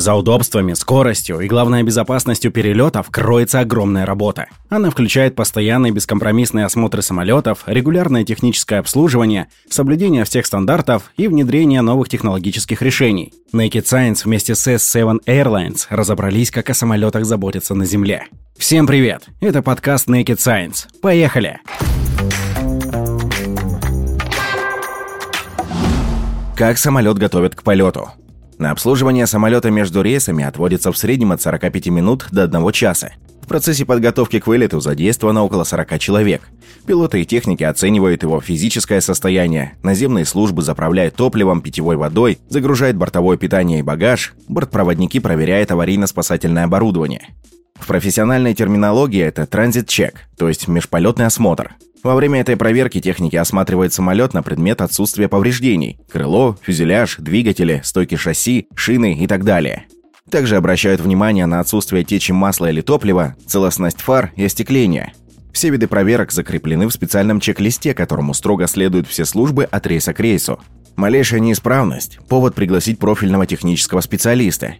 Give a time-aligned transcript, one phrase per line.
[0.00, 4.46] За удобствами, скоростью и, главное, безопасностью перелетов кроется огромная работа.
[4.70, 12.08] Она включает постоянный бескомпромиссный осмотр самолетов, регулярное техническое обслуживание, соблюдение всех стандартов и внедрение новых
[12.08, 13.34] технологических решений.
[13.52, 18.24] Naked Science вместе с S7 Airlines разобрались, как о самолетах заботятся на Земле.
[18.56, 19.24] Всем привет!
[19.42, 20.86] Это подкаст Naked Science.
[21.02, 21.60] Поехали!
[26.56, 28.12] Как самолет готовят к полету?
[28.60, 33.12] На обслуживание самолета между рейсами отводится в среднем от 45 минут до 1 часа.
[33.40, 36.42] В процессе подготовки к вылету задействовано около 40 человек.
[36.86, 43.38] Пилоты и техники оценивают его физическое состояние, наземные службы заправляют топливом, питьевой водой, загружают бортовое
[43.38, 47.28] питание и багаж, бортпроводники проверяют аварийно-спасательное оборудование.
[47.80, 51.76] В профессиональной терминологии это транзит-чек, то есть межполетный осмотр.
[52.02, 58.14] Во время этой проверки техники осматривают самолет на предмет отсутствия повреждений– крыло, фюзеляж, двигатели, стойки
[58.14, 59.84] шасси, шины и так далее.
[60.30, 65.12] Также обращают внимание на отсутствие течи масла или топлива, целостность фар и остекления.
[65.52, 70.20] Все виды проверок закреплены в специальном чек-листе, которому строго следуют все службы от рейса к
[70.20, 70.58] рейсу.
[70.96, 74.76] Малейшая неисправность– повод пригласить профильного технического специалиста.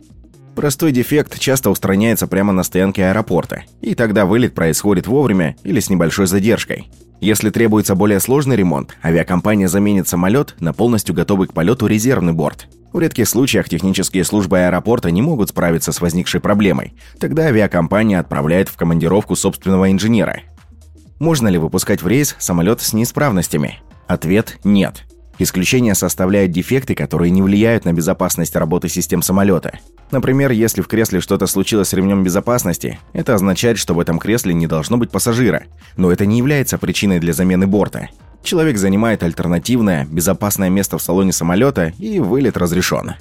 [0.55, 5.91] Простой дефект часто устраняется прямо на стоянке аэропорта, и тогда вылет происходит вовремя или с
[5.91, 6.89] небольшой задержкой.
[7.21, 12.67] Если требуется более сложный ремонт, авиакомпания заменит самолет на полностью готовый к полету резервный борт.
[12.95, 16.95] В редких случаях технические службы аэропорта не могут справиться с возникшей проблемой.
[17.21, 20.41] Тогда авиакомпания отправляет в командировку собственного инженера.
[21.19, 23.81] Можно ли выпускать в рейс самолет с неисправностями?
[24.09, 25.05] Ответ– нет.
[25.41, 29.79] Исключения составляют дефекты, которые не влияют на безопасность работы систем самолета.
[30.11, 34.53] Например, если в кресле что-то случилось с ремнем безопасности, это означает, что в этом кресле
[34.53, 35.63] не должно быть пассажира.
[35.97, 38.11] Но это не является причиной для замены борта.
[38.43, 43.15] Человек занимает альтернативное, безопасное место в салоне самолета, и вылет разрешен.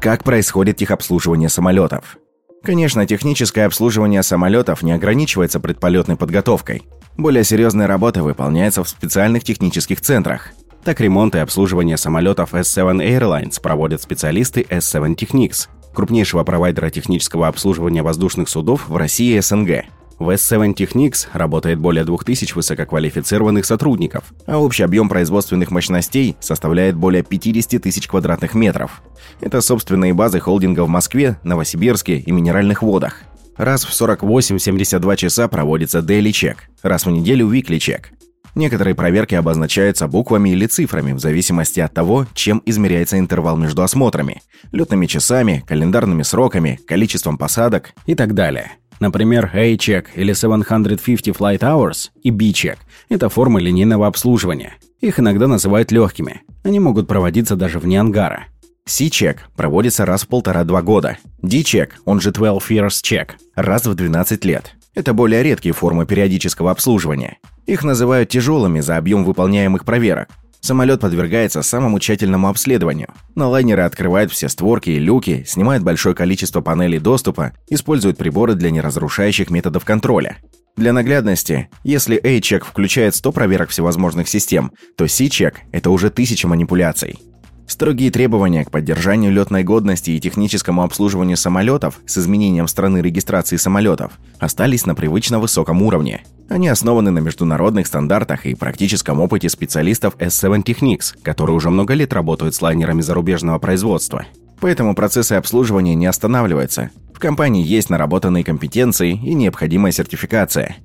[0.00, 2.18] Как происходит техобслуживание самолетов?
[2.64, 6.82] Конечно, техническое обслуживание самолетов не ограничивается предполетной подготовкой.
[7.16, 10.50] Более серьезная работа выполняется в специальных технических центрах.
[10.84, 18.02] Так ремонт и обслуживание самолетов S7 Airlines проводят специалисты S7 Technics, крупнейшего провайдера технического обслуживания
[18.02, 19.86] воздушных судов в России и СНГ.
[20.18, 27.22] В S7 Technics работает более 2000 высококвалифицированных сотрудников, а общий объем производственных мощностей составляет более
[27.22, 29.02] 50 тысяч квадратных метров.
[29.40, 33.22] Это собственные базы холдинга в Москве, Новосибирске и Минеральных водах.
[33.56, 38.06] Раз в 48-72 часа проводится daily check, раз в неделю weekly check.
[38.54, 44.42] Некоторые проверки обозначаются буквами или цифрами в зависимости от того, чем измеряется интервал между осмотрами–
[44.72, 48.72] летными часами, календарными сроками, количеством посадок и так далее.
[48.98, 52.78] Например, A-check или 750 flight hours и B-check–
[53.10, 54.74] это формы линейного обслуживания.
[55.00, 56.42] Их иногда называют легкими.
[56.62, 58.46] Они могут проводиться даже вне ангара.
[58.88, 61.18] C-check проводится раз в полтора-два года.
[61.42, 64.76] D-check, он же 12 years check, раз в 12 лет.
[64.94, 67.38] Это более редкие формы периодического обслуживания.
[67.66, 70.28] Их называют тяжелыми за объем выполняемых проверок.
[70.60, 73.08] Самолет подвергается самому тщательному обследованию.
[73.34, 78.70] На лайнеры открывают все створки и люки, снимают большое количество панелей доступа, используют приборы для
[78.70, 80.38] неразрушающих методов контроля.
[80.76, 87.18] Для наглядности, если A-чек включает 100 проверок всевозможных систем, то C-чек– это уже 1000 манипуляций.
[87.66, 94.12] Строгие требования к поддержанию летной годности и техническому обслуживанию самолетов с изменением страны регистрации самолетов
[94.38, 96.22] остались на привычно высоком уровне.
[96.48, 102.12] Они основаны на международных стандартах и практическом опыте специалистов S7 Technics, которые уже много лет
[102.12, 104.24] работают с лайнерами зарубежного производства.
[104.60, 106.90] Поэтому процессы обслуживания не останавливаются.
[107.12, 110.76] В компании есть наработанные компетенции и необходимая сертификация.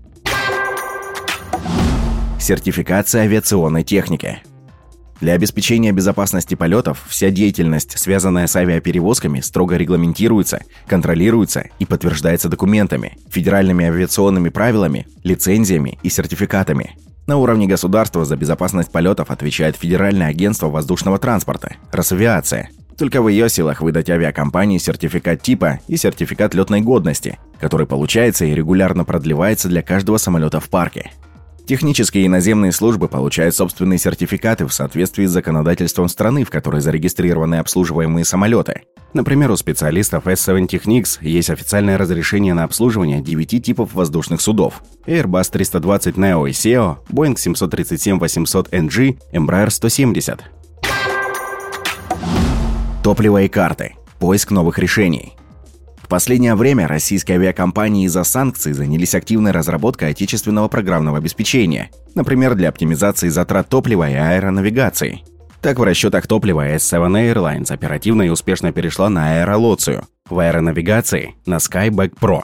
[2.39, 4.39] Сертификация авиационной техники–
[5.21, 13.17] для обеспечения безопасности полетов вся деятельность, связанная с авиаперевозками, строго регламентируется, контролируется и подтверждается документами,
[13.29, 16.95] федеральными авиационными правилами, лицензиями и сертификатами.
[17.27, 22.71] На уровне государства за безопасность полетов отвечает Федеральное агентство воздушного транспорта– Росавиация.
[22.97, 28.55] Только в ее силах выдать авиакомпании сертификат типа и сертификат летной годности, который получается и
[28.55, 31.11] регулярно продлевается для каждого самолета в парке.
[31.71, 37.59] Технические и наземные службы получают собственные сертификаты в соответствии с законодательством страны, в которой зарегистрированы
[37.59, 38.81] обслуживаемые самолеты.
[39.13, 45.49] Например, у специалистов S7 Technics есть официальное разрешение на обслуживание 9 типов воздушных судов– Airbus
[45.49, 50.41] 320 Neo и SEO, Boeing 737-800NG, Embraer 170.
[53.01, 53.95] Топливо и карты.
[54.19, 55.37] Поиск новых решений–
[56.11, 63.29] последнее время российские авиакомпании из-за санкций занялись активной разработкой отечественного программного обеспечения, например, для оптимизации
[63.29, 65.23] затрат топлива и аэронавигации.
[65.61, 71.55] Так в расчетах топлива S7 Airlines оперативно и успешно перешла на аэролоцию, в аэронавигации на
[71.55, 72.41] Skyback Pro.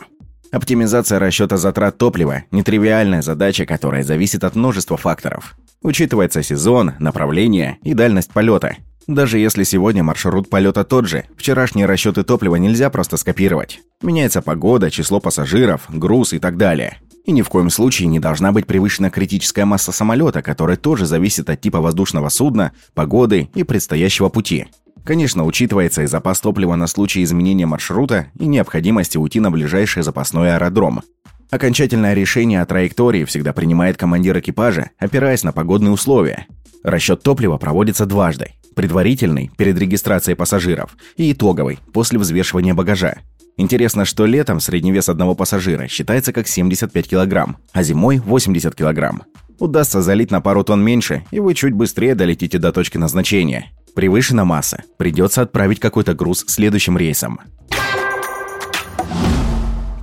[0.53, 5.57] Оптимизация расчета затрат топлива– нетривиальная задача, которая зависит от множества факторов.
[5.81, 8.77] Учитывается сезон, направление и дальность полета.
[9.07, 13.80] Даже если сегодня маршрут полета тот же, вчерашние расчеты топлива нельзя просто скопировать.
[14.01, 16.98] Меняется погода, число пассажиров, груз и так далее.
[17.24, 21.50] И ни в коем случае не должна быть превышена критическая масса самолета, которая тоже зависит
[21.50, 24.68] от типа воздушного судна, погоды и предстоящего пути.
[25.06, 30.54] Конечно, учитывается и запас топлива на случай изменения маршрута и необходимости уйти на ближайший запасной
[30.54, 31.01] аэродром.
[31.50, 36.48] Окончательное решение о траектории всегда принимает командир экипажа, опираясь на погодные условия.
[36.83, 38.51] Расчет топлива проводится дважды.
[38.77, 43.15] Предварительный, перед регистрацией пассажиров, и итоговый, после взвешивания багажа.
[43.57, 49.24] Интересно, что летом средний вес одного пассажира считается как 75 килограмм, а зимой 80 килограмм.
[49.57, 53.71] Удастся залить на пару тонн меньше, и вы чуть быстрее долетите до точки назначения.
[53.95, 54.83] Превышена масса.
[54.97, 57.39] Придется отправить какой-то груз следующим рейсом.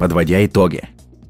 [0.00, 0.82] Подводя итоги.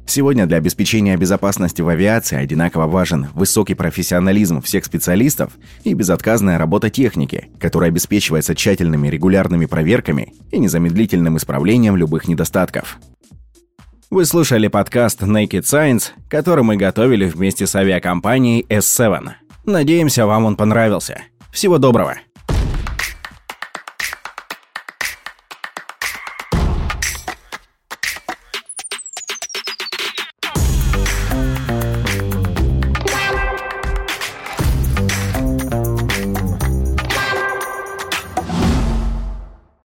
[0.06, 5.52] Сегодня для обеспечения безопасности в авиации одинаково важен высокий профессионализм всех специалистов
[5.82, 12.98] и безотказная работа техники, которая обеспечивается тщательными регулярными проверками и незамедлительным исправлением любых недостатков.
[14.10, 19.30] Вы слушали подкаст Naked Science, который мы готовили вместе с авиакомпанией S7.
[19.64, 21.22] Надеемся, вам он понравился.
[21.50, 22.16] Всего доброго!